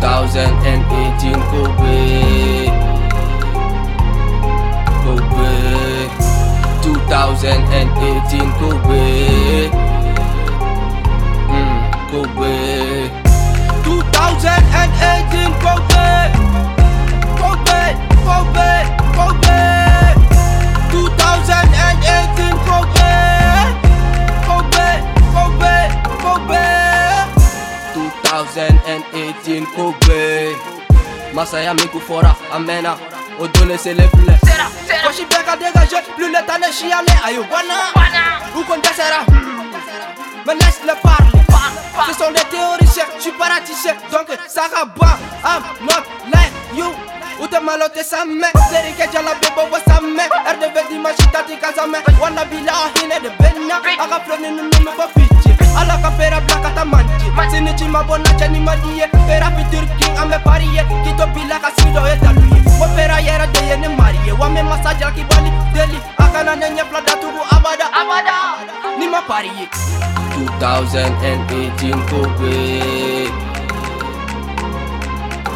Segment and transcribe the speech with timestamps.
[0.00, 2.70] 2018 Kobe.
[5.04, 5.52] Kobe.
[6.82, 9.70] 2018 Kobe.
[11.50, 13.10] Mm, Kobe.
[13.84, 15.89] 2018 Kobe.
[28.98, 30.56] 2018 Kobe
[31.32, 32.96] Masaya Mikufora Amena.
[33.38, 34.38] Odone c'est les fleurs.
[35.02, 36.02] Moi j'suis bien qu'à dégager.
[36.16, 37.74] Plus le temps de chialer Ayo Wana
[38.56, 39.22] Ou qu'on sera?
[40.46, 41.30] Mais laisse le parler
[42.08, 43.04] Ce sont des théoriciens.
[43.18, 46.92] J'suis paraticien Donc ça rabat I'm not like you.
[47.42, 51.98] Ute malote same Serike jala bebo wa same RDV di machita di kazame.
[52.20, 53.30] Wana bila ahine de
[53.98, 55.29] Ala
[55.86, 60.84] ka pera blaka ta manji Sini chima bona chani madie Pera fitur king ame pariye
[61.04, 65.10] Kito bila ka sido e daluye Wa pera yera deye ne mariye Wa me masaja
[65.14, 67.86] ki bali deli Akana nenye flada tugu abada.
[67.92, 68.56] Abada.
[68.98, 69.68] Ni ma pariye
[70.38, 73.30] 2018 Kobe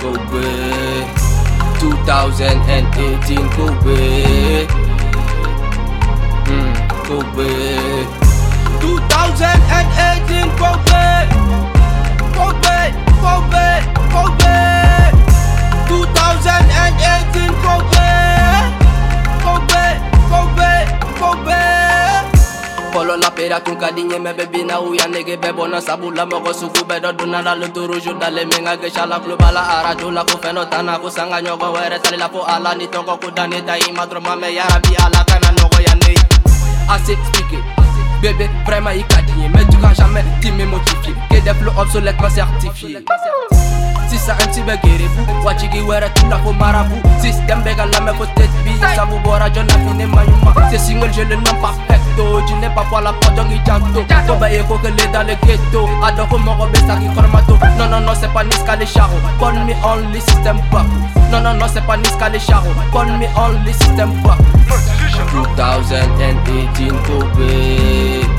[0.00, 0.46] Kobe
[1.80, 4.00] 2018 Kobe
[6.46, 6.74] mm,
[7.08, 7.50] Kobe
[8.80, 10.07] 2018
[22.98, 25.54] Polo la pera tun ka di ɲɛ mɛ bɛ bi na u ya nege bɛɛ
[25.54, 29.36] bɔnna sabula mɔgɔ sugu bɛɛ dɔ donna la toujours dalen min ka gesa la kulo
[29.36, 32.42] b'a la arajo la ko fɛn dɔ tanna ko sanga ɲɔgɔn wɛrɛ tali la fo
[32.42, 35.48] ala ni tɔgɔ ko dan ne ta i ma dɔrɔn ma mɛ yarabi ala kana
[35.54, 36.22] nɔgɔya ne ye
[36.90, 37.62] assez expliqué
[38.20, 41.70] Bébé, vraiment il ka di ye Mais tu vas jamais t'aimer modifier Que des flots
[41.78, 43.04] obsolètement certifiés.
[44.10, 48.24] Sisan MC bɛ gerebu Wajigi wɛrɛ t'u la fo marabu Système bɛ ka lamɛn fo
[48.34, 51.62] tête bi Sabu bɔra jɔn na fi ne ma ɲuman C'est single je le nom
[52.60, 53.46] n'es pas fois la kelen
[55.12, 55.88] dans le ghetto.
[56.02, 56.26] A dɔn
[57.78, 59.20] Non non non c'est pas Niska les charros.
[59.38, 60.86] Call me only system back
[61.30, 62.74] Non non non c'est pas Niska les charros.
[62.92, 64.38] Call me only system back
[65.32, 68.37] 2018 Kobe Kobe